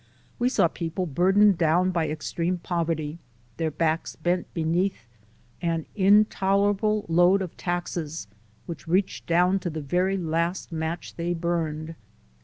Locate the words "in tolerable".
5.93-7.05